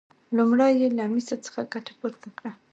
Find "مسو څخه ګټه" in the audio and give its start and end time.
1.13-1.93